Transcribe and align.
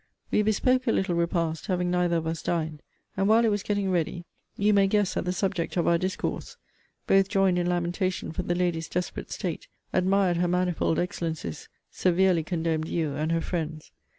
We 0.31 0.41
bespoke 0.41 0.87
a 0.87 0.91
little 0.91 1.13
repast, 1.13 1.67
having 1.67 1.91
neither 1.91 2.15
of 2.15 2.25
us 2.25 2.41
dined; 2.41 2.81
and, 3.15 3.27
while 3.27 3.45
it 3.45 3.49
was 3.51 3.61
getting 3.61 3.91
ready, 3.91 4.25
you 4.57 4.73
may 4.73 4.87
guess 4.87 5.15
at 5.15 5.25
the 5.25 5.31
subject 5.31 5.77
of 5.77 5.85
our 5.87 5.99
discourse. 5.99 6.57
Both 7.05 7.29
joined 7.29 7.59
in 7.59 7.67
lamentation 7.69 8.31
for 8.31 8.41
the 8.41 8.55
lady's 8.55 8.89
desperate 8.89 9.29
state; 9.29 9.67
admired 9.93 10.37
her 10.37 10.47
manifold 10.47 10.97
excellencies; 10.97 11.69
severely 11.91 12.43
condemned 12.43 12.87
you 12.87 13.13
and 13.13 13.31
her 13.31 13.41
friends. 13.41 13.91